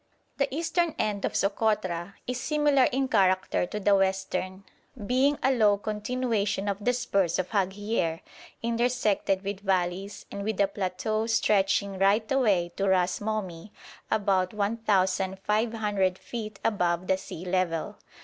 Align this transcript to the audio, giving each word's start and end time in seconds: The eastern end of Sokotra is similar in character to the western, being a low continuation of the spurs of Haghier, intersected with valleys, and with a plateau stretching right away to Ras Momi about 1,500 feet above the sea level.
The 0.37 0.47
eastern 0.51 0.95
end 0.97 1.25
of 1.25 1.33
Sokotra 1.35 2.15
is 2.25 2.39
similar 2.39 2.85
in 2.85 3.07
character 3.07 3.67
to 3.67 3.79
the 3.79 3.93
western, 3.93 4.63
being 5.05 5.37
a 5.43 5.51
low 5.53 5.77
continuation 5.77 6.67
of 6.67 6.83
the 6.83 6.91
spurs 6.91 7.37
of 7.37 7.49
Haghier, 7.51 8.21
intersected 8.63 9.43
with 9.43 9.59
valleys, 9.59 10.25
and 10.31 10.43
with 10.43 10.59
a 10.59 10.65
plateau 10.65 11.27
stretching 11.27 11.99
right 11.99 12.31
away 12.31 12.71
to 12.77 12.87
Ras 12.89 13.19
Momi 13.19 13.69
about 14.09 14.55
1,500 14.55 16.17
feet 16.17 16.59
above 16.65 17.05
the 17.05 17.17
sea 17.17 17.45
level. 17.45 17.97